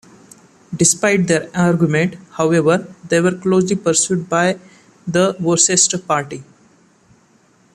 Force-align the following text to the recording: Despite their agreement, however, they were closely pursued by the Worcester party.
Despite 0.75 1.27
their 1.27 1.51
agreement, 1.53 2.15
however, 2.31 2.91
they 3.07 3.21
were 3.21 3.33
closely 3.37 3.75
pursued 3.75 4.27
by 4.27 4.57
the 5.05 5.35
Worcester 5.39 5.99
party. 5.99 6.43